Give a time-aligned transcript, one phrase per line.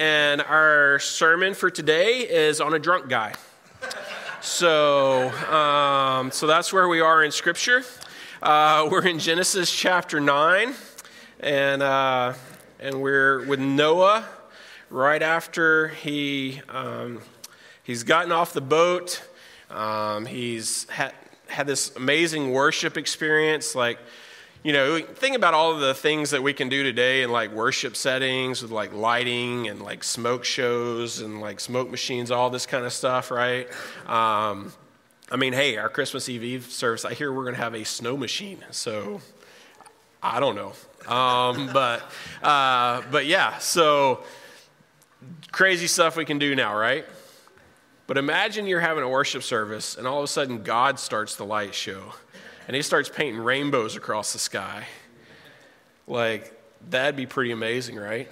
[0.00, 3.34] and our sermon for today is on a drunk guy.
[4.40, 7.82] So, um, so that's where we are in Scripture.
[8.42, 10.72] Uh, we're in Genesis chapter nine,
[11.40, 12.32] and uh,
[12.78, 14.24] and we're with Noah
[14.88, 17.20] right after he um,
[17.82, 19.22] he's gotten off the boat.
[19.68, 21.12] Um, he's had
[21.48, 23.98] had this amazing worship experience, like
[24.62, 27.50] you know, think about all of the things that we can do today in like
[27.50, 32.66] worship settings with like lighting and like smoke shows and like smoke machines, all this
[32.66, 33.68] kind of stuff, right?
[34.06, 34.72] Um,
[35.30, 37.84] I mean, hey, our Christmas Eve Eve service, I hear we're going to have a
[37.84, 38.58] snow machine.
[38.70, 39.22] So
[40.22, 40.72] I don't know.
[41.10, 42.02] Um, but,
[42.42, 44.24] uh, but yeah, so
[45.52, 47.06] crazy stuff we can do now, right?
[48.06, 51.44] But imagine you're having a worship service and all of a sudden God starts the
[51.46, 52.12] light show
[52.70, 54.86] and he starts painting rainbows across the sky.
[56.06, 56.56] Like,
[56.88, 58.28] that'd be pretty amazing, right?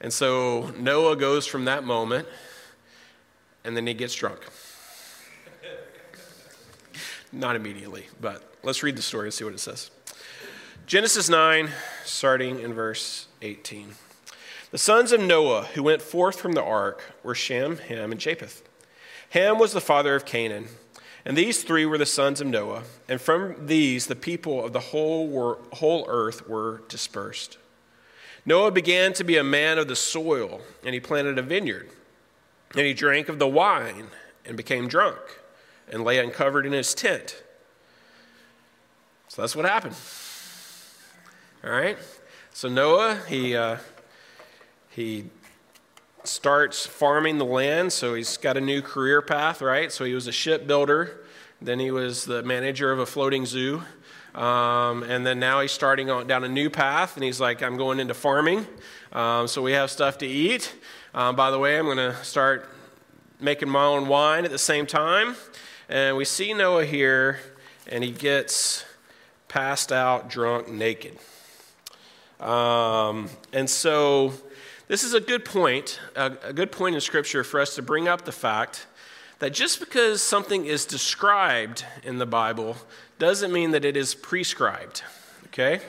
[0.00, 2.28] And so Noah goes from that moment
[3.64, 4.38] and then he gets drunk.
[7.32, 9.90] Not immediately, but let's read the story and see what it says.
[10.86, 11.70] Genesis 9,
[12.04, 13.96] starting in verse 18.
[14.70, 18.62] The sons of Noah who went forth from the ark were Shem, Ham, and Japheth.
[19.30, 20.68] Ham was the father of Canaan.
[21.24, 24.80] And these three were the sons of Noah, and from these the people of the
[24.80, 27.58] whole, whole earth were dispersed.
[28.46, 31.90] Noah began to be a man of the soil, and he planted a vineyard.
[32.74, 34.08] And he drank of the wine
[34.46, 35.18] and became drunk,
[35.90, 37.42] and lay uncovered in his tent.
[39.28, 39.96] So that's what happened.
[41.62, 41.98] All right?
[42.52, 43.76] So Noah, he, uh,
[44.88, 45.26] he
[46.24, 49.90] starts farming the land, so he's got a new career path, right?
[49.90, 51.20] So he was a shipbuilder,
[51.60, 53.82] then he was the manager of a floating zoo,
[54.34, 57.76] um, and then now he's starting on, down a new path, and he's like, I'm
[57.76, 58.66] going into farming,
[59.12, 60.74] um, so we have stuff to eat.
[61.14, 62.68] Um, by the way, I'm going to start
[63.40, 65.34] making my own wine at the same time.
[65.88, 67.40] And we see Noah here,
[67.88, 68.84] and he gets
[69.48, 71.18] passed out, drunk, naked.
[72.38, 74.32] Um, and so
[74.90, 78.24] this is a good point, a, good point in Scripture for us to bring up
[78.24, 78.88] the fact
[79.38, 82.76] that just because something is described in the Bible
[83.20, 85.04] doesn't mean that it is prescribed.
[85.46, 85.80] Okay?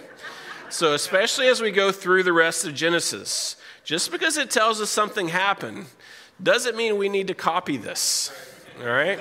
[0.70, 4.92] So, especially as we go through the rest of Genesis, just because it tells us
[4.92, 5.88] something happened
[6.42, 8.32] doesn't mean we need to copy this.
[8.82, 9.20] All right?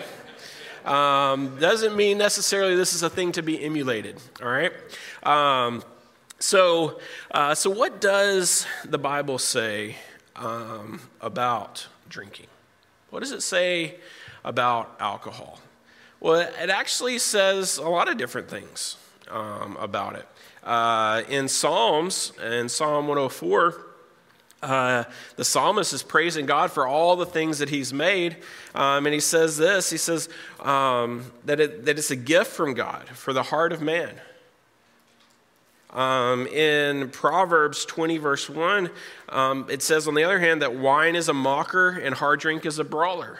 [0.85, 4.19] Um, doesn't mean necessarily this is a thing to be emulated.
[4.43, 4.73] All right?
[5.23, 5.83] Um,
[6.41, 6.99] so,
[7.31, 9.97] uh, so what does the Bible say
[10.37, 12.47] um, about drinking?
[13.11, 13.97] What does it say
[14.45, 15.61] about alcohol?
[16.19, 18.97] Well, it actually says a lot of different things
[19.31, 20.27] um, about it.
[20.65, 23.87] Uh, in Psalms, in Psalm 104,
[24.63, 25.05] uh,
[25.37, 28.37] the psalmist is praising God for all the things that he's made.
[28.75, 30.29] Um, and he says this he says
[30.61, 34.11] um, that, it, that it's a gift from God for the heart of man.
[35.93, 38.91] Um, in Proverbs 20, verse 1,
[39.29, 42.65] um, it says, on the other hand, that wine is a mocker and hard drink
[42.65, 43.39] is a brawler.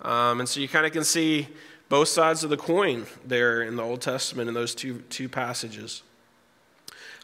[0.00, 1.48] Um, and so you kind of can see
[1.90, 6.02] both sides of the coin there in the Old Testament in those two, two passages.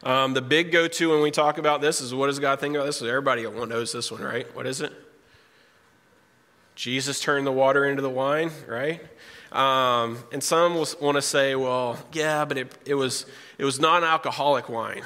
[0.03, 2.75] Um, the big go to when we talk about this is what does God think
[2.75, 3.01] about this?
[3.01, 4.53] Everybody knows this one, right?
[4.55, 4.93] What is it?
[6.75, 9.01] Jesus turned the water into the wine, right?
[9.51, 13.25] Um, and some will want to say, well, yeah, but it, it was,
[13.57, 15.03] it was non alcoholic wine.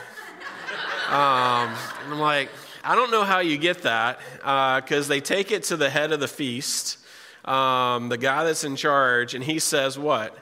[1.08, 2.50] Um, and I'm like,
[2.84, 6.12] I don't know how you get that because uh, they take it to the head
[6.12, 6.98] of the feast,
[7.46, 10.38] um, the guy that's in charge, and he says, What?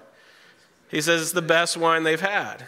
[0.89, 2.65] He says it's the best wine they've had.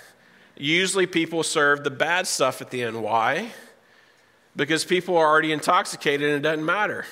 [0.55, 3.01] Usually people serve the bad stuff at the end.
[3.01, 3.51] Why?
[4.55, 7.05] Because people are already intoxicated and it doesn't matter,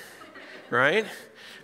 [0.69, 1.05] right?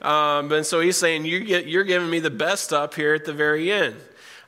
[0.02, 3.26] Um, and so he's saying, you get, You're giving me the best up here at
[3.26, 3.96] the very end.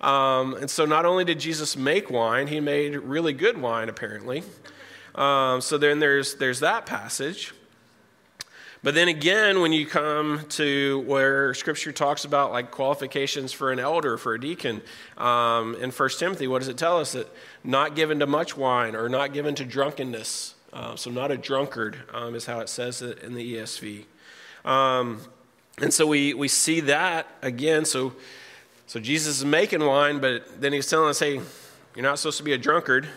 [0.02, 4.44] Um, and so not only did Jesus make wine, he made really good wine, apparently.
[5.16, 7.54] Um, so then there's, there's that passage.
[8.84, 13.80] But then again, when you come to where Scripture talks about like qualifications for an
[13.80, 14.82] elder, for a deacon,
[15.18, 17.14] um, in 1 Timothy, what does it tell us?
[17.14, 17.28] That
[17.64, 20.54] not given to much wine or not given to drunkenness.
[20.72, 24.06] Uh, so not a drunkard um, is how it says it in the ESV.
[24.64, 25.22] Um,
[25.82, 27.84] and so we, we see that again.
[27.86, 28.14] So,
[28.88, 31.40] so Jesus is making wine, but then he's telling us, hey,
[31.96, 33.08] you're not supposed to be a drunkard.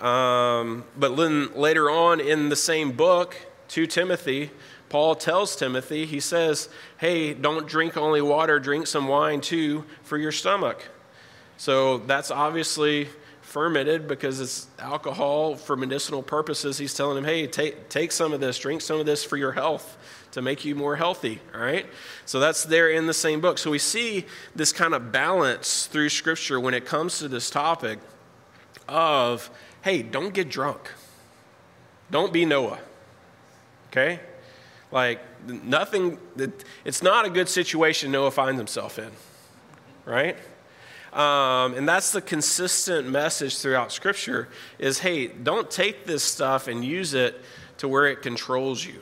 [0.00, 3.36] Um, but then later on in the same book,
[3.68, 4.50] to Timothy,
[4.88, 6.68] Paul tells Timothy, he says,
[6.98, 10.88] hey, don't drink only water, drink some wine too for your stomach.
[11.56, 13.08] So that's obviously
[13.40, 16.78] fermented because it's alcohol for medicinal purposes.
[16.78, 19.52] He's telling him, hey, take, take some of this, drink some of this for your
[19.52, 19.96] health
[20.34, 21.86] to make you more healthy, all right?
[22.26, 23.56] So that's there in the same book.
[23.56, 28.00] So we see this kind of balance through Scripture when it comes to this topic
[28.88, 29.48] of,
[29.82, 30.90] hey, don't get drunk.
[32.10, 32.80] Don't be Noah,
[33.88, 34.18] okay?
[34.90, 39.10] Like, nothing, that it's not a good situation Noah finds himself in,
[40.04, 40.36] right?
[41.12, 44.48] Um, and that's the consistent message throughout Scripture
[44.80, 47.40] is, hey, don't take this stuff and use it
[47.78, 49.00] to where it controls you.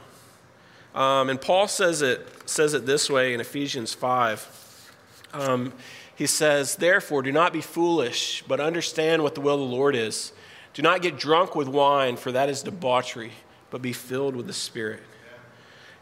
[0.94, 4.90] Um, and Paul says it, says it this way in Ephesians 5.
[5.32, 5.72] Um,
[6.14, 9.96] he says, Therefore, do not be foolish, but understand what the will of the Lord
[9.96, 10.32] is.
[10.74, 13.32] Do not get drunk with wine, for that is debauchery,
[13.70, 15.02] but be filled with the Spirit.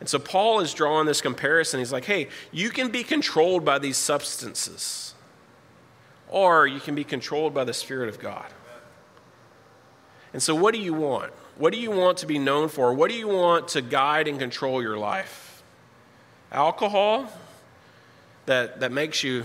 [0.00, 1.78] And so Paul is drawing this comparison.
[1.78, 5.14] He's like, hey, you can be controlled by these substances
[6.30, 8.46] or you can be controlled by the Spirit of God.
[10.32, 11.32] And so, what do you want?
[11.60, 12.94] What do you want to be known for?
[12.94, 15.62] What do you want to guide and control your life?
[16.50, 17.30] Alcohol
[18.46, 19.44] that, that makes you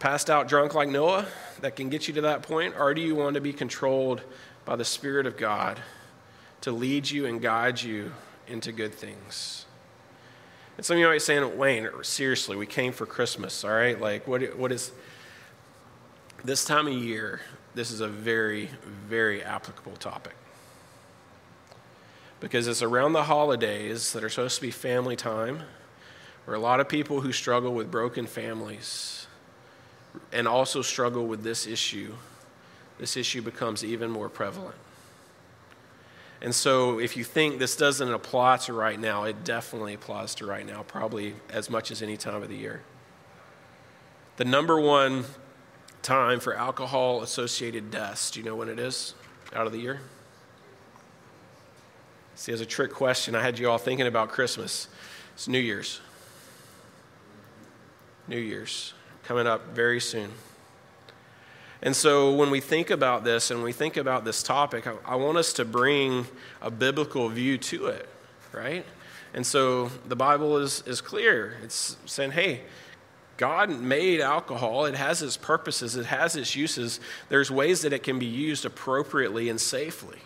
[0.00, 1.28] passed out drunk like Noah,
[1.60, 2.74] that can get you to that point?
[2.76, 4.22] Or do you want to be controlled
[4.64, 5.80] by the Spirit of God
[6.62, 8.10] to lead you and guide you
[8.48, 9.66] into good things?
[10.76, 14.00] And some of you might be saying, Wayne, seriously, we came for Christmas, all right?
[14.00, 14.90] Like, what, what is
[16.42, 17.42] this time of year,
[17.76, 18.70] this is a very,
[19.06, 20.34] very applicable topic.
[22.40, 25.62] Because it's around the holidays that are supposed to be family time,
[26.44, 29.26] where a lot of people who struggle with broken families
[30.32, 32.14] and also struggle with this issue,
[32.98, 34.74] this issue becomes even more prevalent.
[36.42, 40.46] And so, if you think this doesn't apply to right now, it definitely applies to
[40.46, 42.80] right now, probably as much as any time of the year.
[44.36, 45.26] The number one
[46.00, 48.30] time for alcohol associated deaths.
[48.30, 49.14] Do you know when it is
[49.54, 50.00] out of the year?
[52.40, 54.88] See, as a trick question, I had you all thinking about Christmas.
[55.34, 56.00] It's New Year's.
[58.28, 58.94] New Year's
[59.24, 60.30] coming up very soon.
[61.82, 65.16] And so, when we think about this and we think about this topic, I, I
[65.16, 66.26] want us to bring
[66.62, 68.08] a biblical view to it,
[68.52, 68.86] right?
[69.34, 71.58] And so, the Bible is, is clear.
[71.62, 72.62] It's saying, hey,
[73.36, 74.86] God made alcohol.
[74.86, 77.00] It has its purposes, it has its uses.
[77.28, 80.20] There's ways that it can be used appropriately and safely.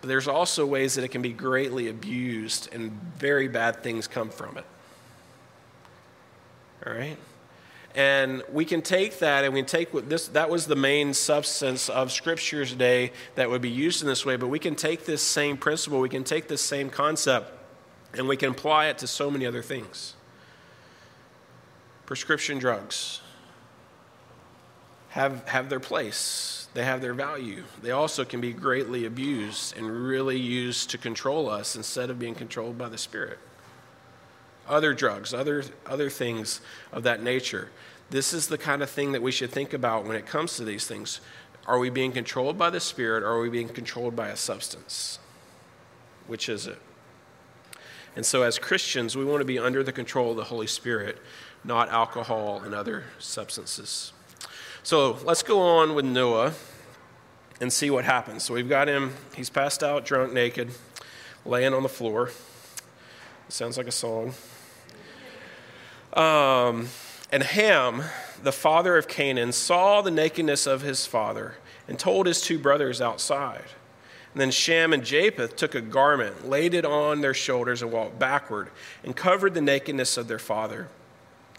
[0.00, 4.30] But there's also ways that it can be greatly abused and very bad things come
[4.30, 4.64] from it.
[6.86, 7.16] All right?
[7.94, 11.14] And we can take that and we can take what this, that was the main
[11.14, 15.04] substance of Scripture's day that would be used in this way, but we can take
[15.04, 17.52] this same principle, we can take this same concept,
[18.14, 20.14] and we can apply it to so many other things
[22.06, 23.20] prescription drugs
[25.18, 27.64] have, have their place, they have their value.
[27.82, 32.36] They also can be greatly abused and really used to control us instead of being
[32.36, 33.38] controlled by the Spirit.
[34.68, 36.60] Other drugs, other, other things
[36.92, 37.70] of that nature.
[38.10, 40.64] This is the kind of thing that we should think about when it comes to
[40.64, 41.20] these things.
[41.66, 45.18] Are we being controlled by the Spirit or are we being controlled by a substance?
[46.28, 46.78] Which is it?
[48.14, 51.18] And so, as Christians, we want to be under the control of the Holy Spirit
[51.64, 54.12] not alcohol and other substances.
[54.88, 56.54] So let's go on with Noah
[57.60, 58.42] and see what happens.
[58.42, 60.70] So we've got him, he's passed out, drunk, naked,
[61.44, 62.30] laying on the floor.
[63.50, 64.32] sounds like a song.
[66.14, 66.88] Um,
[67.30, 68.02] and Ham,
[68.42, 73.02] the father of Canaan, saw the nakedness of his father and told his two brothers
[73.02, 73.66] outside.
[74.32, 78.18] And then Shem and Japheth took a garment, laid it on their shoulders, and walked
[78.18, 78.70] backward,
[79.04, 80.88] and covered the nakedness of their father.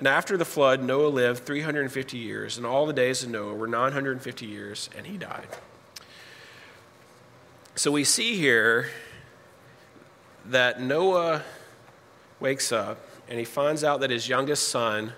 [0.00, 3.68] And after the flood, Noah lived 350 years, and all the days of Noah were
[3.68, 5.46] 950 years, and he died.
[7.74, 8.88] So we see here
[10.46, 11.42] that Noah
[12.40, 15.12] wakes up and he finds out that his youngest son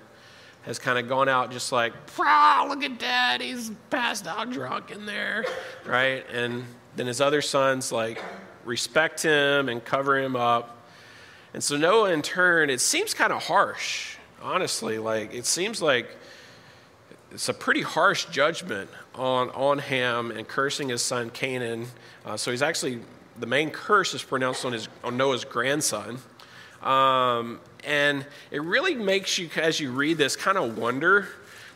[0.63, 4.91] has kind of gone out just like, wow, look at dad, he's passed out drunk
[4.91, 5.45] in there,
[5.87, 6.25] right?
[6.33, 8.23] And then his other sons like
[8.65, 10.87] respect him and cover him up.
[11.55, 14.99] And so Noah, in turn, it seems kind of harsh, honestly.
[14.99, 16.09] Like, it seems like
[17.31, 21.87] it's a pretty harsh judgment on, on Ham and cursing his son Canaan.
[22.25, 23.01] Uh, so he's actually,
[23.39, 26.19] the main curse is pronounced on, his, on Noah's grandson.
[26.83, 31.29] Um, and it really makes you, as you read this, kind of wonder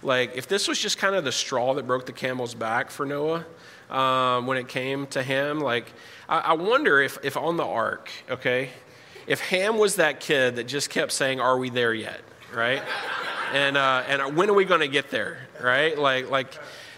[0.02, 3.06] like, if this was just kind of the straw that broke the camel's back for
[3.06, 3.44] Noah
[3.90, 5.92] um, when it came to him, like,
[6.28, 8.70] I, I wonder if, if on the ark, okay,
[9.26, 12.20] if Ham was that kid that just kept saying, Are we there yet?
[12.54, 12.82] Right?
[13.52, 15.38] And, uh, and when are we going to get there?
[15.60, 15.98] Right?
[15.98, 16.48] Like, like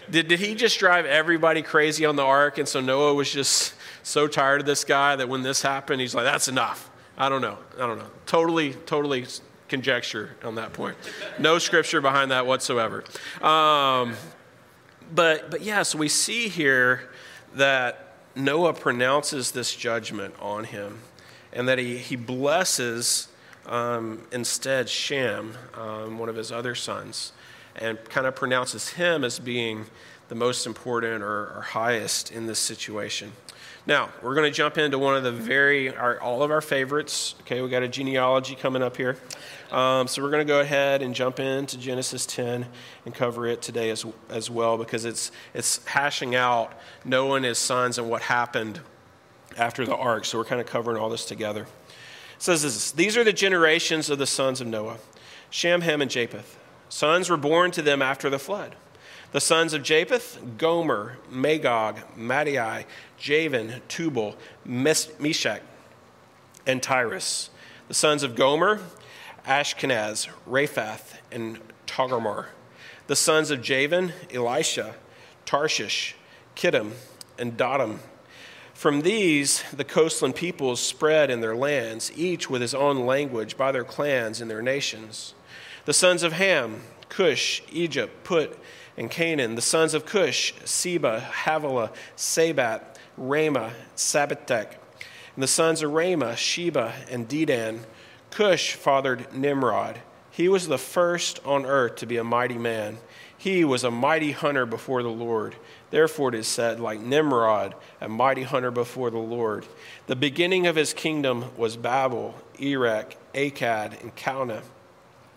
[0.09, 2.57] did, did he just drive everybody crazy on the ark?
[2.57, 6.15] And so Noah was just so tired of this guy that when this happened, he's
[6.15, 6.89] like, That's enough.
[7.17, 7.57] I don't know.
[7.75, 8.07] I don't know.
[8.25, 9.25] Totally, totally
[9.67, 10.97] conjecture on that point.
[11.37, 13.03] No scripture behind that whatsoever.
[13.41, 14.15] Um,
[15.13, 17.09] but, but yeah, so we see here
[17.55, 20.99] that Noah pronounces this judgment on him
[21.53, 23.28] and that he, he blesses
[23.69, 27.31] um, instead Shem, um, one of his other sons,
[27.75, 29.85] and kind of pronounces him as being
[30.27, 33.31] the most important or, or highest in this situation.
[33.85, 37.35] Now, we're going to jump into one of the very, our, all of our favorites.
[37.41, 39.17] Okay, we got a genealogy coming up here.
[39.71, 42.67] Um, so we're going to go ahead and jump into Genesis 10
[43.05, 46.73] and cover it today as, as well because it's, it's hashing out
[47.05, 48.79] Noah and his sons and what happened
[49.57, 50.25] after the ark.
[50.25, 51.65] So we're kind of covering all this together.
[52.39, 54.97] Says this These are the generations of the sons of Noah
[55.51, 56.57] Shem, Ham, and Japheth.
[56.87, 58.75] Sons were born to them after the flood.
[59.31, 62.85] The sons of Japheth, Gomer, Magog, Madai,
[63.17, 65.61] Javan, Tubal, Meshech,
[66.65, 67.49] and Tiras.
[67.87, 68.79] The sons of Gomer,
[69.45, 72.45] Ashkenaz, Riphath, and Togarmah.
[73.05, 74.93] The sons of Javan, Elishah,
[75.45, 76.15] Tarshish,
[76.55, 76.93] Kittim,
[77.37, 77.99] and Dodam.
[78.79, 83.73] From these, the coastland peoples spread in their lands, each with his own language, by
[83.73, 85.33] their clans and their nations.
[85.83, 88.57] The sons of Ham, Cush, Egypt, Put,
[88.95, 89.55] and Canaan.
[89.55, 92.81] The sons of Cush, Seba, Havilah, Sabtah,
[93.19, 94.77] Raamah, Sabteca.
[95.35, 97.79] And the sons of Raamah, Sheba, and Dedan.
[98.31, 99.99] Cush fathered Nimrod.
[100.39, 102.99] He was the first on earth to be a mighty man.
[103.37, 105.53] He was a mighty hunter before the Lord.
[105.89, 109.65] Therefore, it is said, like Nimrod, a mighty hunter before the Lord.
[110.07, 114.61] The beginning of his kingdom was Babel, Erech, Akkad, and Calneh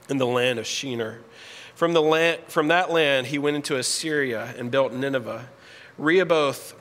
[0.08, 1.18] in the land of Shinar.
[1.74, 5.48] From, the land, from that land, he went into Assyria and built Nineveh.
[5.98, 6.80] Rehoboth,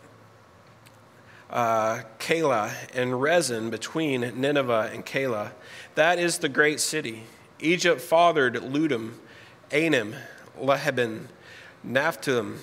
[1.49, 5.53] uh, Calah, and Resen between Nineveh and Calah.
[5.95, 7.23] That is the great city.
[7.61, 9.13] Egypt fathered Ludim,
[9.71, 10.15] Anim,
[10.59, 11.27] Lehabim,
[11.85, 12.57] Naphtuhim,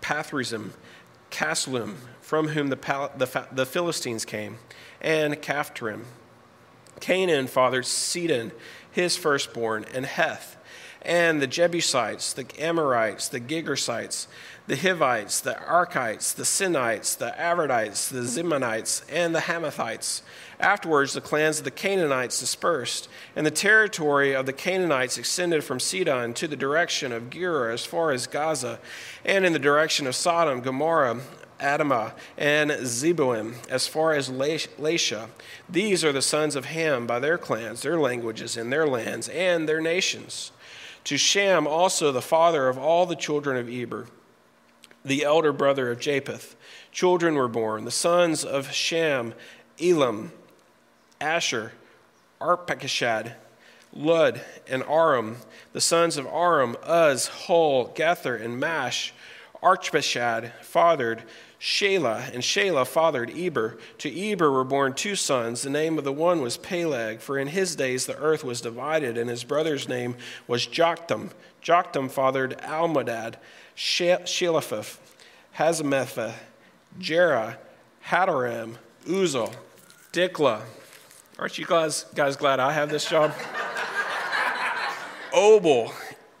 [0.00, 0.70] Pathrusim,
[1.30, 4.58] Casluhim, from whom the, the, the Philistines came,
[5.00, 6.04] and Caphtorim.
[7.00, 8.52] Canaan fathered Sidon,
[8.90, 10.56] his firstborn, and Heth,
[11.02, 14.26] and the Jebusites, the Amorites, the Girgashites,
[14.66, 20.22] the Hivites, the Arkites, the Sinites, the Arvadites, the Zimonites, and the Hamathites.
[20.60, 25.78] Afterwards, the clans of the Canaanites dispersed, and the territory of the Canaanites extended from
[25.78, 28.80] Sidon to the direction of Gerar as far as Gaza,
[29.24, 31.20] and in the direction of Sodom, Gomorrah,
[31.60, 35.28] Admah, and Zeboiim, as far as Lasha.
[35.68, 39.68] These are the sons of Ham by their clans, their languages, and their lands, and
[39.68, 40.50] their nations.
[41.04, 44.06] To Shem also the father of all the children of Eber
[45.04, 46.54] the elder brother of Japheth.
[46.92, 49.34] Children were born, the sons of Shem,
[49.80, 50.32] Elam,
[51.20, 51.72] Asshur,
[52.40, 53.34] Arpachshad,
[53.92, 55.36] Lud, and Aram.
[55.72, 59.12] The sons of Aram, Uz, Hul, Gether, and Mash.
[59.62, 61.24] Arpachshad fathered
[61.60, 63.78] Shelah, and Shelah fathered Eber.
[63.98, 65.62] To Eber were born two sons.
[65.62, 69.18] The name of the one was Peleg, for in his days the earth was divided,
[69.18, 71.30] and his brother's name was Joktan.
[71.62, 73.34] Joktan fathered Almodad.
[73.76, 74.98] Shelephath,
[75.56, 76.34] Hazamethah,
[76.98, 77.56] Jerah,
[78.06, 79.54] Hadoram, Uzal,
[80.12, 80.62] Diklah.
[81.38, 83.30] Aren't you guys, guys glad I have this job?
[85.32, 85.92] Obal,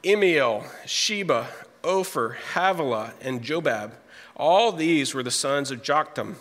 [0.02, 1.46] Emiel, Sheba,
[1.84, 3.92] Ophir, Havilah, and Jobab.
[4.36, 6.34] All these were the sons of Joktan.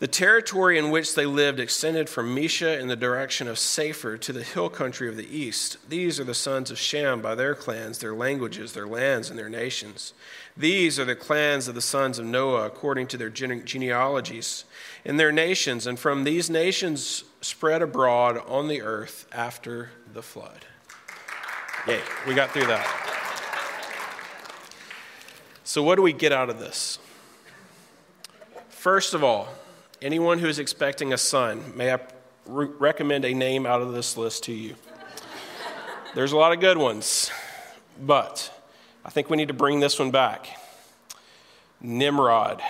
[0.00, 4.32] The territory in which they lived extended from Mesha in the direction of Saphir to
[4.32, 5.76] the hill country of the east.
[5.90, 9.50] These are the sons of Shem by their clans, their languages, their lands, and their
[9.50, 10.14] nations.
[10.56, 14.64] These are the clans of the sons of Noah according to their gene- genealogies
[15.04, 20.64] and their nations, and from these nations spread abroad on the earth after the flood.
[21.86, 22.86] Yay, we got through that.
[25.62, 26.98] So, what do we get out of this?
[28.70, 29.50] First of all,
[30.02, 31.98] anyone who is expecting a son, may I
[32.46, 34.74] re- recommend a name out of this list to you?
[36.14, 37.30] There's a lot of good ones,
[38.00, 38.52] but
[39.04, 40.48] I think we need to bring this one back
[41.80, 42.62] Nimrod.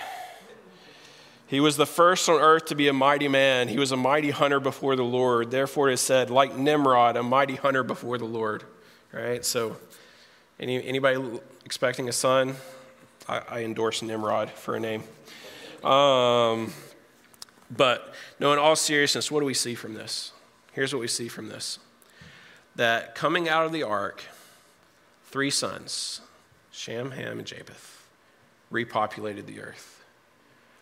[1.47, 3.67] He was the first on earth to be a mighty man.
[3.67, 5.51] He was a mighty hunter before the Lord.
[5.51, 8.63] Therefore, it is said, like Nimrod, a mighty hunter before the Lord.
[9.11, 9.43] Right?
[9.43, 9.75] So,
[10.61, 12.55] any, anybody expecting a son?
[13.27, 15.03] I, I endorse Nimrod for a name.
[15.83, 16.71] Um,
[17.75, 20.31] but no, in all seriousness, what do we see from this?
[20.73, 21.79] Here's what we see from this
[22.75, 24.23] that coming out of the ark,
[25.25, 26.21] three sons,
[26.71, 28.07] Shem, Ham, and Japheth,
[28.71, 30.03] repopulated the earth.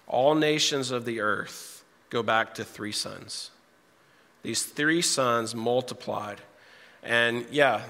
[0.07, 3.51] All nations of the earth go back to three sons.
[4.43, 6.41] These three sons multiplied.
[7.03, 7.81] And yeah,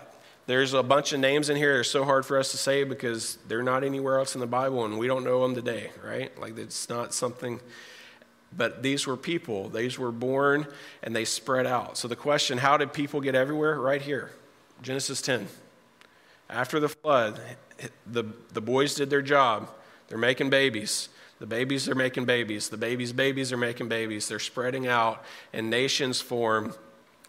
[0.48, 2.84] there's a bunch of names in here that are so hard for us to say
[2.84, 6.38] because they're not anywhere else in the Bible and we don't know them today, right?
[6.40, 7.60] Like it's not something
[8.56, 9.70] but these were people.
[9.70, 10.68] These were born
[11.04, 11.98] and they spread out.
[11.98, 13.80] So the question, how did people get everywhere?
[13.80, 14.32] Right here.
[14.82, 15.48] Genesis 10.
[16.50, 17.40] After the flood,
[18.08, 19.70] the, the boys did their job.
[20.08, 21.10] They're making babies.
[21.40, 22.70] The babies are making babies.
[22.70, 24.28] The babies' babies are making babies.
[24.28, 26.74] They're spreading out, and nations form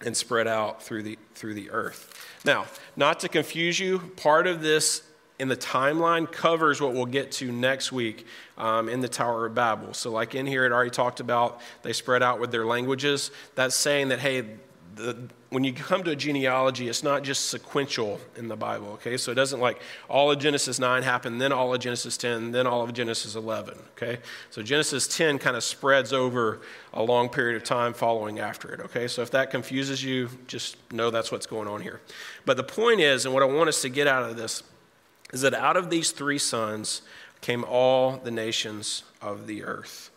[0.04, 2.26] and spread out through the, through the earth.
[2.44, 5.02] Now, not to confuse you, part of this
[5.40, 8.26] in the timeline covers what we'll get to next week
[8.58, 9.94] um, in the Tower of Babel.
[9.94, 13.30] So, like in here, it already talked about they spread out with their languages.
[13.54, 14.44] That's saying that, hey,
[14.96, 15.16] the,
[15.48, 19.16] when you come to a genealogy, it's not just sequential in the Bible, okay?
[19.16, 22.66] So it doesn't like all of Genesis 9 happened, then all of Genesis 10, then
[22.66, 24.18] all of Genesis 11, okay?
[24.50, 26.60] So Genesis 10 kind of spreads over
[26.92, 29.08] a long period of time following after it, okay?
[29.08, 32.00] So if that confuses you, just know that's what's going on here.
[32.44, 34.62] But the point is, and what I want us to get out of this,
[35.32, 37.02] is that out of these three sons
[37.40, 40.10] came all the nations of the earth.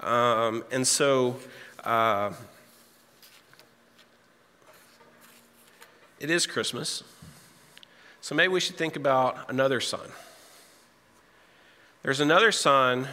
[0.00, 1.36] Um, and so,
[1.84, 2.32] uh,
[6.20, 7.02] it is Christmas.
[8.20, 10.08] So maybe we should think about another son.
[12.02, 13.08] There's another son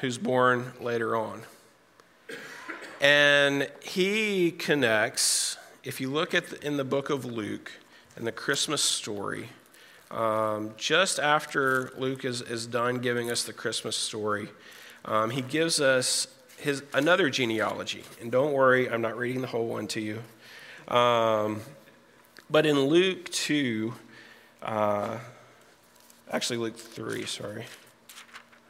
[0.00, 1.42] who's born later on.
[3.00, 7.72] And he connects, if you look at the, in the book of Luke
[8.16, 9.50] and the Christmas story,
[10.10, 14.48] um, just after Luke is, is done giving us the Christmas story,
[15.04, 18.04] um, he gives us his, another genealogy.
[18.20, 20.22] And don't worry, I'm not reading the whole one to you.
[20.94, 21.60] Um,
[22.50, 23.92] but in Luke 2,
[24.62, 25.18] uh,
[26.30, 27.66] actually, Luke 3, sorry.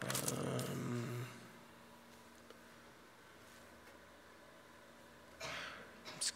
[0.03, 0.98] Um,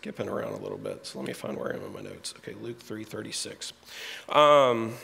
[0.02, 2.34] skipping around a little bit, so let me find where I am in my notes.
[2.38, 3.72] Okay, Luke 3:36.
[4.28, 4.96] Um,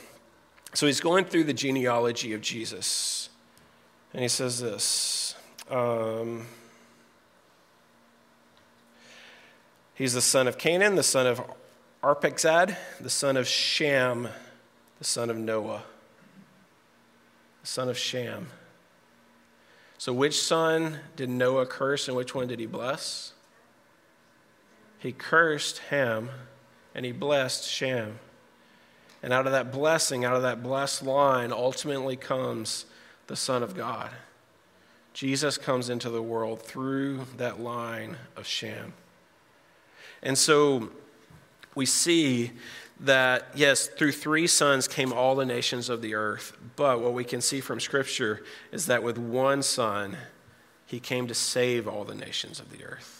[0.74, 3.28] so he's going through the genealogy of Jesus,
[4.12, 5.36] and he says this.
[5.70, 6.48] Um,
[9.94, 11.40] he's the son of Cainan, the son of
[12.02, 14.26] Arphaxad, the son of Shem,
[14.98, 15.84] the son of Noah,
[17.60, 18.48] the son of Shem.
[19.96, 23.34] So, which son did Noah curse and which one did he bless?
[24.98, 26.30] He cursed Ham
[26.94, 28.18] and he blessed Shem.
[29.22, 32.86] And out of that blessing, out of that blessed line, ultimately comes
[33.26, 34.10] the Son of God.
[35.12, 38.92] Jesus comes into the world through that line of Shem.
[40.22, 40.90] And so,
[41.74, 42.52] we see
[43.00, 46.56] that, yes, through three sons came all the nations of the earth.
[46.76, 50.16] But what we can see from Scripture is that with one son,
[50.86, 53.17] he came to save all the nations of the earth.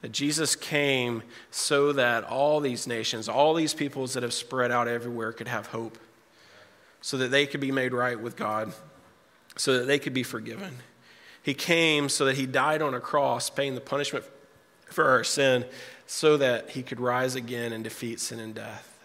[0.00, 4.86] That Jesus came so that all these nations, all these peoples that have spread out
[4.86, 5.98] everywhere could have hope,
[7.00, 8.72] so that they could be made right with God,
[9.56, 10.76] so that they could be forgiven.
[11.42, 14.24] He came so that he died on a cross, paying the punishment
[14.86, 15.64] for our sin,
[16.06, 18.98] so that he could rise again and defeat sin and death.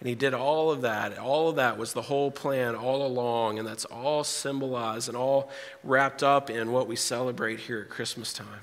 [0.00, 1.18] And he did all of that.
[1.18, 5.50] All of that was the whole plan all along, and that's all symbolized and all
[5.82, 8.60] wrapped up in what we celebrate here at Christmas time.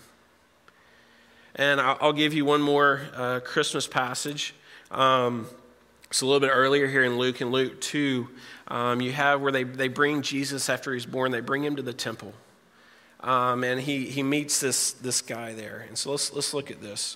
[1.58, 4.54] And I'll give you one more uh, Christmas passage.
[4.92, 5.48] Um,
[6.10, 7.40] it's a little bit earlier here in Luke.
[7.40, 8.28] In Luke 2,
[8.68, 11.82] um, you have where they, they bring Jesus after he's born, they bring him to
[11.82, 12.34] the temple.
[13.22, 15.86] Um, and he, he meets this, this guy there.
[15.88, 17.16] And so let's, let's look at this.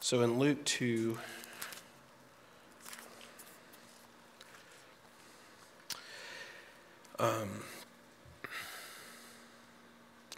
[0.00, 1.18] So in Luke 2,
[7.18, 7.64] um,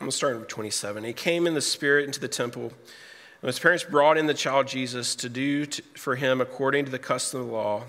[0.02, 1.04] I'm going to start with 27.
[1.04, 2.72] He came in the Spirit into the temple.
[3.40, 6.90] And his parents brought in the child Jesus to do to, for him according to
[6.90, 7.84] the custom of the law.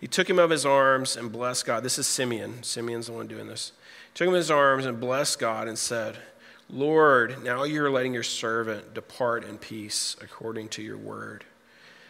[0.00, 1.84] He took him of his arms and blessed God.
[1.84, 2.64] This is Simeon.
[2.64, 3.70] Simeon's the one doing this.
[4.12, 6.16] He took him in his arms and blessed God and said,
[6.68, 11.44] Lord, now you're letting your servant depart in peace according to your word.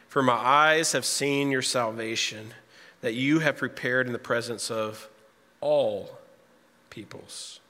[0.08, 2.54] For my eyes have seen your salvation
[3.02, 5.10] that you have prepared in the presence of
[5.60, 6.16] all
[6.88, 7.60] peoples,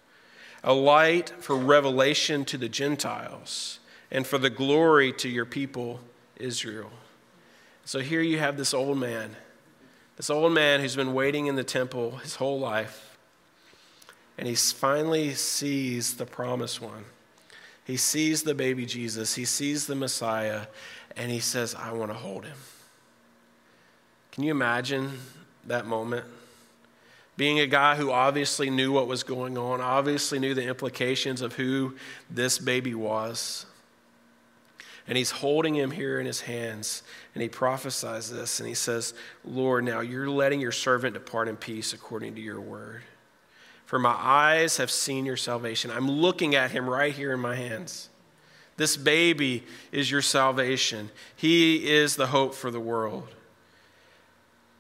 [0.67, 3.79] a light for revelation to the Gentiles
[4.11, 6.01] and for the glory to your people,
[6.37, 6.91] Israel.
[7.85, 9.37] So here you have this old man,
[10.17, 13.17] this old man who's been waiting in the temple his whole life,
[14.37, 17.05] and he finally sees the promised one.
[17.85, 20.67] He sees the baby Jesus, he sees the Messiah,
[21.17, 22.59] and he says, I want to hold him.
[24.33, 25.21] Can you imagine
[25.65, 26.27] that moment?
[27.37, 31.55] Being a guy who obviously knew what was going on, obviously knew the implications of
[31.55, 31.97] who
[32.31, 33.67] this baby was.
[35.07, 37.03] And he's holding him here in his hands,
[37.35, 41.57] and he prophesies this, and he says, Lord, now you're letting your servant depart in
[41.57, 43.03] peace according to your word.
[43.85, 45.93] For my eyes have seen your salvation.
[45.93, 48.09] I'm looking at him right here in my hands.
[48.77, 51.11] This baby is your salvation.
[51.37, 53.29] He is the hope for the world.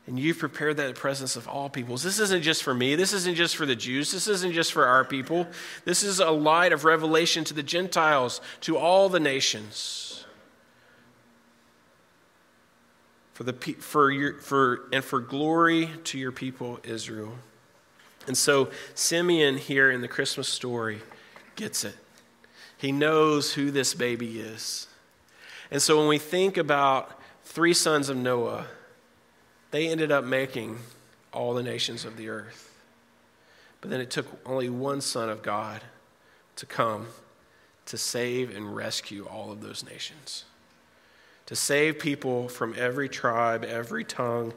[0.06, 2.02] And you've prepared that presence of all peoples.
[2.02, 2.94] This isn't just for me.
[2.94, 4.12] This isn't just for the Jews.
[4.12, 5.48] This isn't just for our people.
[5.84, 10.24] This is a light of revelation to the Gentiles, to all the nations.
[13.32, 17.32] For the, for your, for, and for glory to your people, Israel.
[18.28, 21.00] And so Simeon here in the Christmas story
[21.56, 21.96] gets it.
[22.78, 24.86] He knows who this baby is.
[25.70, 28.66] And so when we think about three sons of Noah,
[29.70, 30.78] they ended up making
[31.32, 32.72] all the nations of the earth.
[33.80, 35.82] But then it took only one son of God
[36.56, 37.06] to come
[37.86, 40.44] to save and rescue all of those nations,
[41.46, 44.52] to save people from every tribe, every tongue,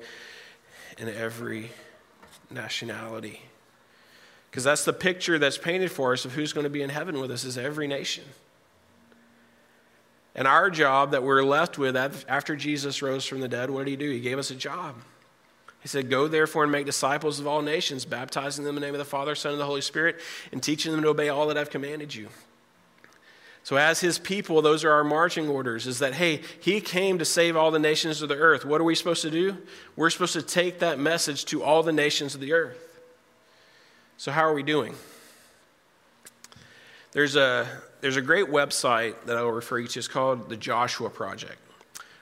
[0.98, 1.72] and every
[2.50, 3.42] nationality.
[4.50, 7.20] Because that's the picture that's painted for us of who's going to be in heaven
[7.20, 8.24] with us is every nation.
[10.40, 13.92] And our job that we're left with after Jesus rose from the dead, what did
[13.92, 14.10] he do?
[14.10, 14.96] He gave us a job.
[15.82, 18.96] He said, Go therefore and make disciples of all nations, baptizing them in the name
[18.96, 20.16] of the Father, Son, and the Holy Spirit,
[20.54, 22.30] and teaching them to obey all that I've commanded you.
[23.64, 27.26] So, as his people, those are our marching orders is that, hey, he came to
[27.26, 28.64] save all the nations of the earth.
[28.64, 29.58] What are we supposed to do?
[29.98, 33.02] We're supposed to take that message to all the nations of the earth.
[34.16, 34.96] So, how are we doing?
[37.12, 37.68] There's a,
[38.02, 40.00] there's a great website that I'll refer you to.
[40.00, 41.58] It's called the Joshua Project.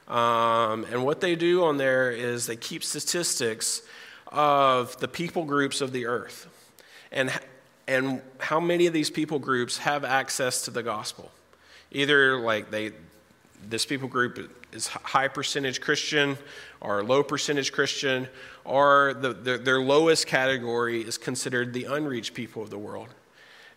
[0.08, 3.82] Um, and what they do on there is they keep statistics
[4.28, 6.48] of the people groups of the earth
[7.12, 7.30] and,
[7.86, 11.32] and how many of these people groups have access to the gospel.
[11.92, 12.92] Either like they,
[13.68, 16.38] this people group is high percentage Christian
[16.80, 18.30] or low percentage Christian,
[18.64, 23.10] or the, the, their lowest category is considered the unreached people of the world.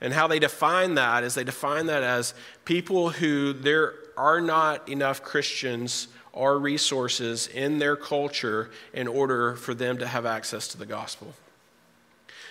[0.00, 2.34] And how they define that is they define that as
[2.64, 9.74] people who there are not enough Christians or resources in their culture in order for
[9.74, 11.34] them to have access to the gospel.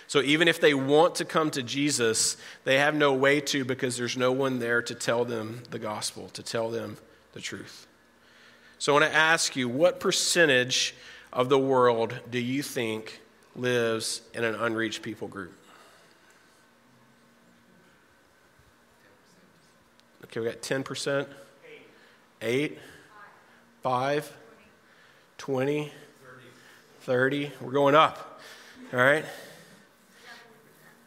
[0.07, 3.95] So even if they want to come to Jesus, they have no way to because
[3.95, 6.97] there's no one there to tell them the gospel, to tell them
[7.33, 7.87] the truth.
[8.79, 10.95] So I want to ask you what percentage
[11.31, 13.21] of the world do you think
[13.55, 15.53] lives in an unreached people group?
[20.29, 21.25] Okay, we got 10%,
[22.43, 22.77] 8,
[23.81, 24.37] 5,
[25.39, 25.91] 20,
[27.01, 27.51] 30.
[27.59, 28.39] We're going up.
[28.93, 29.25] All right?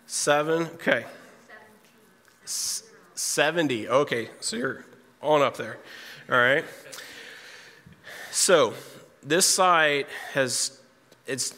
[0.07, 1.05] 7, okay.
[2.45, 3.89] 70.
[3.89, 4.85] Okay, so you're
[5.23, 5.79] on up there.
[6.29, 6.65] All right?
[8.33, 8.75] So,
[9.23, 10.81] this site has
[11.29, 11.55] it's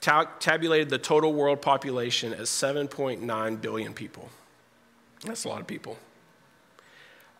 [0.00, 4.28] tabulated the total world population as 7.9 billion people.
[5.24, 5.96] That's a lot of people.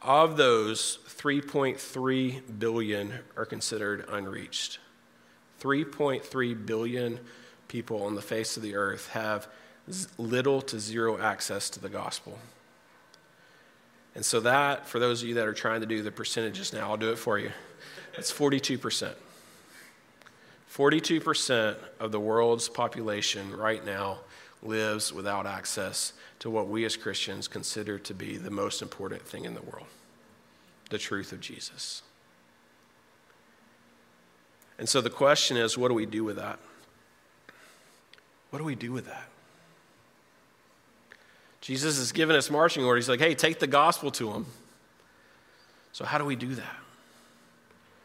[0.04, 4.78] Of those, 3.3 billion are considered unreached.
[5.62, 7.20] 3.3 billion
[7.68, 9.48] people on the face of the earth have
[10.18, 12.38] little to zero access to the gospel.
[14.14, 16.90] And so, that, for those of you that are trying to do the percentages now,
[16.90, 17.50] I'll do it for you.
[18.18, 19.14] It's 42%.
[20.70, 24.18] 42% of the world's population right now
[24.64, 29.44] lives without access to what we as Christians consider to be the most important thing
[29.44, 29.86] in the world
[30.90, 32.02] the truth of Jesus.
[34.78, 36.58] And so the question is what do we do with that?
[38.50, 39.28] What do we do with that?
[41.60, 43.06] Jesus has given us marching orders.
[43.06, 44.46] He's like, hey, take the gospel to them.
[45.92, 46.76] So, how do we do that?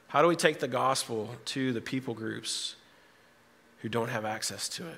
[0.07, 2.75] How do we take the gospel to the people groups
[3.79, 4.97] who don't have access to it?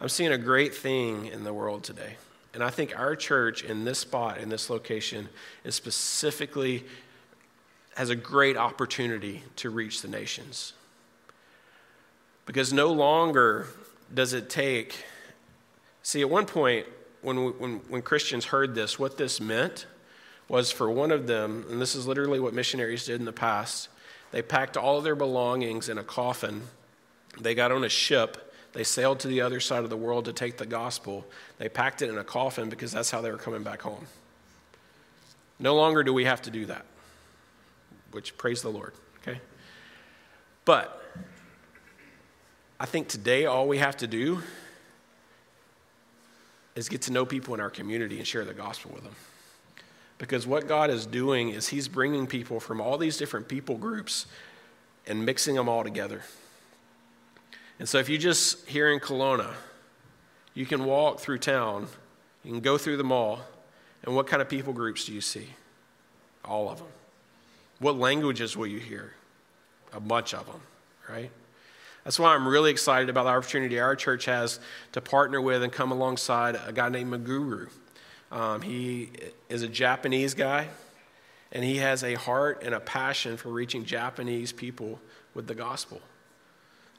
[0.00, 2.16] I'm seeing a great thing in the world today.
[2.54, 5.28] And I think our church in this spot, in this location,
[5.62, 6.84] is specifically
[7.96, 10.72] has a great opportunity to reach the nations.
[12.46, 13.66] Because no longer
[14.12, 15.04] does it take,
[16.02, 16.86] see, at one point,
[17.22, 19.86] when, when, when Christians heard this, what this meant
[20.48, 23.88] was for one of them, and this is literally what missionaries did in the past,
[24.32, 26.62] they packed all their belongings in a coffin.
[27.38, 28.49] They got on a ship.
[28.72, 31.26] They sailed to the other side of the world to take the gospel.
[31.58, 34.06] They packed it in a coffin because that's how they were coming back home.
[35.58, 36.86] No longer do we have to do that,
[38.12, 39.40] which praise the Lord, okay?
[40.64, 41.02] But
[42.78, 44.40] I think today all we have to do
[46.76, 49.14] is get to know people in our community and share the gospel with them.
[50.16, 54.26] Because what God is doing is He's bringing people from all these different people groups
[55.06, 56.22] and mixing them all together.
[57.80, 59.54] And so, if you just here in Kelowna,
[60.52, 61.88] you can walk through town,
[62.44, 63.40] you can go through the mall,
[64.02, 65.48] and what kind of people groups do you see?
[66.44, 66.88] All of them.
[67.78, 69.14] What languages will you hear?
[69.94, 70.60] A bunch of them,
[71.08, 71.30] right?
[72.04, 74.60] That's why I'm really excited about the opportunity our church has
[74.92, 77.70] to partner with and come alongside a guy named Maguru.
[78.30, 79.10] Um, he
[79.48, 80.68] is a Japanese guy,
[81.50, 85.00] and he has a heart and a passion for reaching Japanese people
[85.32, 86.02] with the gospel.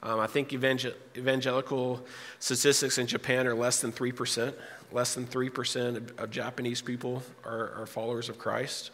[0.03, 2.05] Um, I think evangel- evangelical
[2.39, 4.53] statistics in Japan are less than 3%.
[4.91, 8.91] Less than 3% of, of Japanese people are, are followers of Christ.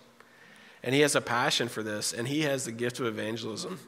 [0.84, 3.80] And he has a passion for this, and he has the gift of evangelism.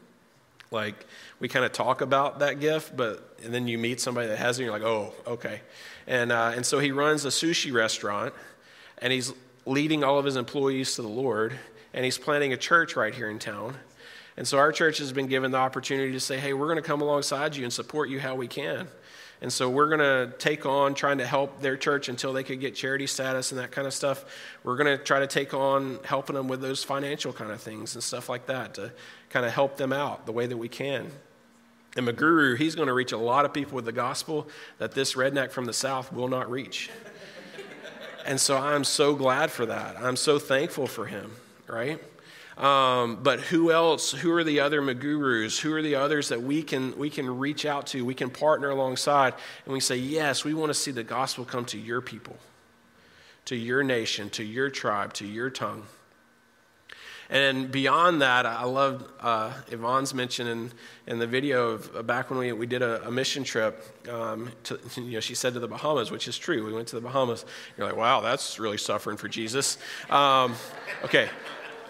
[0.71, 1.05] Like,
[1.39, 4.57] we kind of talk about that gift, but and then you meet somebody that has
[4.57, 5.61] it, and you're like, oh, okay.
[6.07, 8.33] And, uh, and so he runs a sushi restaurant,
[8.99, 9.33] and he's
[9.65, 11.53] leading all of his employees to the Lord,
[11.93, 13.75] and he's planting a church right here in town.
[14.39, 16.81] And so our church has been given the opportunity to say, hey, we're going to
[16.81, 18.87] come alongside you and support you how we can.
[19.41, 22.61] And so we're going to take on trying to help their church until they could
[22.61, 24.23] get charity status and that kind of stuff.
[24.63, 27.95] We're going to try to take on helping them with those financial kind of things
[27.95, 28.93] and stuff like that to
[29.29, 31.11] kind of help them out the way that we can.
[31.97, 34.47] And Maguru, he's going to reach a lot of people with the gospel
[34.77, 36.89] that this redneck from the South will not reach.
[38.25, 39.97] and so I'm so glad for that.
[39.99, 41.35] I'm so thankful for him,
[41.67, 41.99] right?
[42.59, 44.11] Um, but who else?
[44.11, 45.59] Who are the other Magurus?
[45.59, 48.03] Who are the others that we can, we can reach out to?
[48.03, 49.33] We can partner alongside
[49.65, 52.37] and we say, yes, we want to see the gospel come to your people,
[53.45, 55.83] to your nation, to your tribe, to your tongue.
[57.29, 60.71] And beyond that, I love uh, Yvonne's mention in,
[61.05, 63.85] in the video of uh, back when we, we did a, a mission trip.
[64.09, 66.65] Um, to, you know, she said to the Bahamas, which is true.
[66.65, 67.45] We went to the Bahamas.
[67.77, 69.77] You're like, wow, that's really suffering for Jesus.
[70.09, 70.55] Um,
[71.03, 71.29] okay,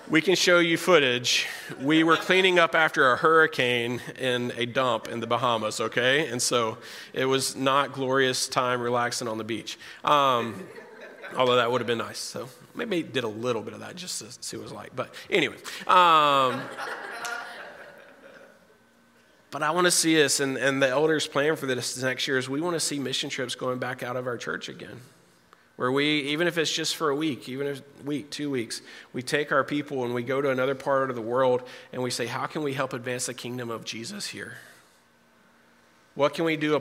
[0.10, 1.48] we can show you footage.
[1.80, 6.28] We were cleaning up after a hurricane in a dump in the Bahamas, okay?
[6.28, 6.80] And so
[7.14, 9.78] it was not glorious time relaxing on the beach.
[10.04, 10.66] Um,
[11.38, 12.18] although that would have been nice.
[12.18, 14.96] So maybe did a little bit of that just to see what it was like.
[14.96, 15.58] But anyway.
[15.86, 16.62] Um,
[19.52, 22.38] but I want to see us, and, and the elders' plan for this next year
[22.38, 25.02] is we want to see mission trips going back out of our church again
[25.80, 28.82] where we, even if it's just for a week, even a week, two weeks,
[29.14, 31.64] we take our people and we go to another part of the world
[31.94, 34.58] and we say, how can we help advance the kingdom of Jesus here?
[36.16, 36.78] What can we do,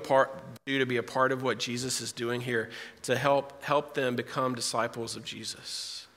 [0.66, 2.70] do to be a part of what Jesus is doing here
[3.02, 6.08] to help, help them become disciples of Jesus?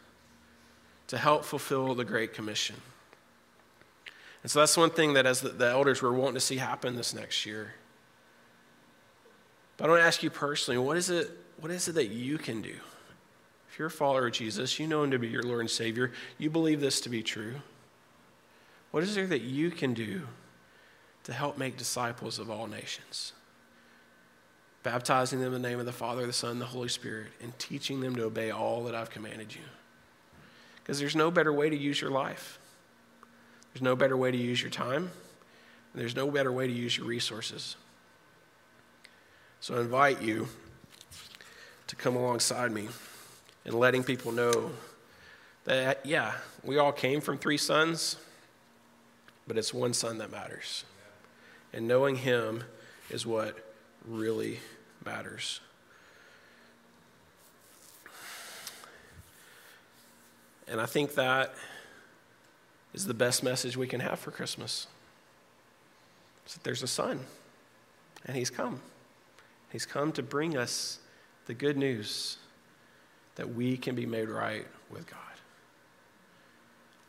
[1.10, 2.78] To help fulfill the Great Commission.
[4.42, 6.96] And so that's one thing that as the, the elders were wanting to see happen
[6.96, 7.76] this next year.
[9.78, 11.30] But I want to ask you personally, what is it
[11.62, 12.74] what is it that you can do?
[13.70, 16.12] If you're a follower of Jesus, you know him to be your Lord and Savior,
[16.38, 17.54] you believe this to be true.
[18.90, 20.24] What is there that you can do
[21.24, 23.32] to help make disciples of all nations?
[24.84, 27.58] Baptizing them in the name of the Father, the Son, and the Holy Spirit, and
[27.60, 29.62] teaching them to obey all that I've commanded you.
[30.84, 32.60] Because there's no better way to use your life.
[33.72, 35.12] There's no better way to use your time.
[35.94, 37.76] there's no better way to use your resources.
[39.60, 40.48] So I invite you
[42.02, 42.88] come alongside me
[43.64, 44.72] and letting people know
[45.66, 46.34] that, yeah,
[46.64, 48.18] we all came from three sons,
[49.48, 50.84] but it's one son that matters.
[51.74, 52.64] And knowing him
[53.10, 53.58] is what
[54.06, 54.60] really
[55.06, 55.62] matters.
[60.68, 61.54] And I think that
[62.94, 64.88] is the best message we can have for Christmas.
[66.48, 67.20] Is that there's a son,
[68.26, 68.82] and he's come.
[69.72, 70.98] He's come to bring us
[71.52, 72.38] the good news
[73.36, 75.20] that we can be made right with God.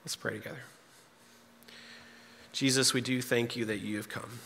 [0.05, 0.65] Let's pray together.
[2.51, 4.41] Jesus, we do thank you that you have come.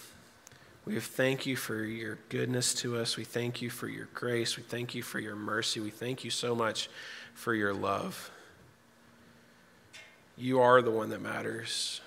[0.84, 3.16] We thank you for your goodness to us.
[3.16, 4.58] We thank you for your grace.
[4.58, 5.80] We thank you for your mercy.
[5.80, 6.90] We thank you so much
[7.32, 8.30] for your love.
[10.36, 12.02] You are the one that matters.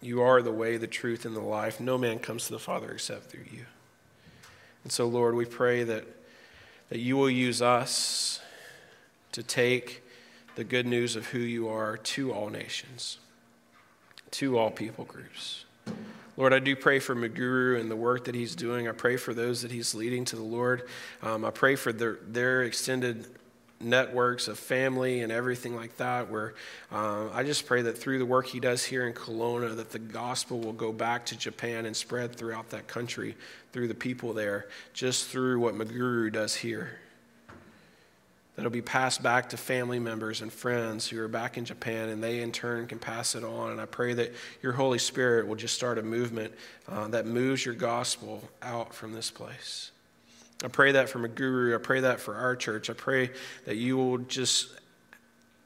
[0.00, 1.78] You are the way, the truth, and the life.
[1.78, 3.66] No man comes to the Father except through you.
[4.82, 6.06] And so, Lord, we pray that,
[6.92, 8.38] that you will use us
[9.32, 10.02] to take
[10.56, 13.18] the good news of who you are to all nations,
[14.30, 15.64] to all people groups.
[16.36, 18.88] Lord, I do pray for Maguru and the work that he's doing.
[18.88, 20.86] I pray for those that he's leading to the Lord.
[21.22, 23.24] Um, I pray for their, their extended
[23.82, 26.54] networks of family and everything like that where
[26.90, 29.98] uh, i just pray that through the work he does here in Kelowna that the
[29.98, 33.36] gospel will go back to japan and spread throughout that country
[33.72, 36.98] through the people there just through what maguru does here
[38.56, 42.22] that'll be passed back to family members and friends who are back in Japan, and
[42.22, 43.70] they in turn can pass it on.
[43.70, 46.52] And I pray that your Holy Spirit will just start a movement
[46.88, 49.91] uh, that moves your gospel out from this place.
[50.62, 51.74] I pray that for guru.
[51.74, 52.88] I pray that for our church.
[52.88, 53.30] I pray
[53.64, 54.78] that you will just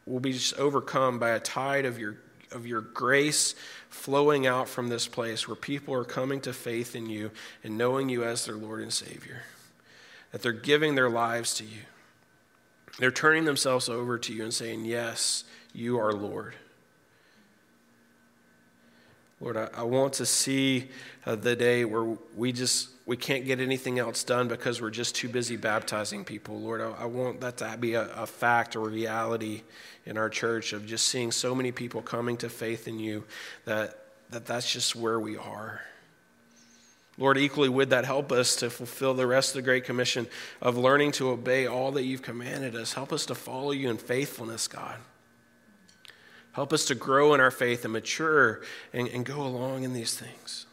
[0.06, 2.16] will be just overcome by a tide of your
[2.52, 3.54] of your grace
[3.90, 7.30] flowing out from this place where people are coming to faith in you
[7.64, 9.42] and knowing you as their Lord and Savior.
[10.32, 11.82] That they're giving their lives to you.
[12.98, 16.54] They're turning themselves over to you and saying, Yes, you are Lord.
[19.40, 20.88] Lord, I, I want to see
[21.26, 25.14] uh, the day where we just we can't get anything else done because we're just
[25.14, 26.58] too busy baptizing people.
[26.60, 29.62] Lord, I, I want that to be a, a fact or reality
[30.04, 33.24] in our church of just seeing so many people coming to faith in you
[33.64, 33.98] that,
[34.30, 35.82] that that's just where we are.
[37.18, 40.26] Lord, equally would that help us to fulfill the rest of the Great Commission
[40.60, 42.92] of learning to obey all that you've commanded us.
[42.92, 44.96] Help us to follow you in faithfulness, God.
[46.56, 48.62] Help us to grow in our faith and mature
[48.94, 50.64] and, and go along in these things.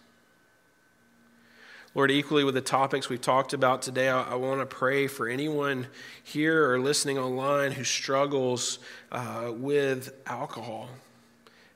[1.94, 5.28] Lord, equally with the topics we've talked about today, I, I want to pray for
[5.28, 5.88] anyone
[6.24, 8.80] here or listening online who struggles
[9.12, 10.88] uh, with alcohol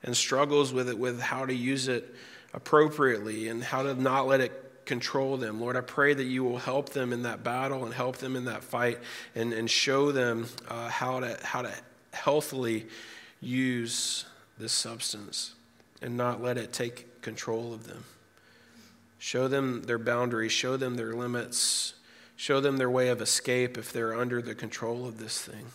[0.02, 2.15] and struggles with it, with how to use it
[2.54, 5.60] appropriately and how to not let it control them.
[5.60, 8.46] Lord, I pray that you will help them in that battle and help them in
[8.46, 9.00] that fight
[9.36, 11.74] and, and show them uh, how, to, how to
[12.13, 12.86] healthily
[13.41, 14.26] use
[14.58, 15.54] this substance
[16.02, 18.04] and not let it take control of them.
[19.19, 21.93] Show them their boundaries, show them their limits,
[22.36, 25.67] show them their way of escape if they're under the control of this thing.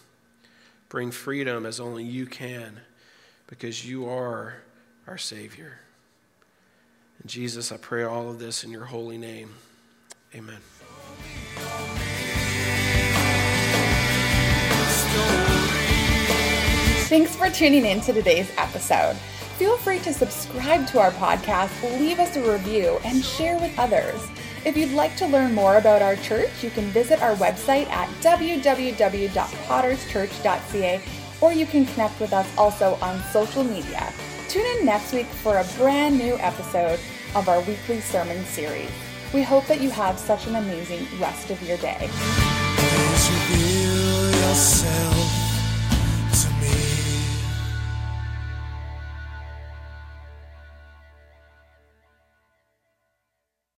[0.88, 2.80] Bring freedom as only you can
[3.46, 4.56] because you are
[5.06, 5.80] our Savior.
[7.20, 9.54] And Jesus, I pray all of this in your holy name.
[10.34, 10.58] Amen.
[17.12, 19.16] Thanks for tuning in to today's episode.
[19.58, 21.70] Feel free to subscribe to our podcast,
[22.00, 24.18] leave us a review, and share with others.
[24.64, 28.08] If you'd like to learn more about our church, you can visit our website at
[28.22, 31.02] www.potterschurch.ca
[31.42, 34.10] or you can connect with us also on social media.
[34.48, 36.98] Tune in next week for a brand new episode
[37.34, 38.88] of our weekly sermon series.
[39.34, 42.08] We hope that you have such an amazing rest of your day.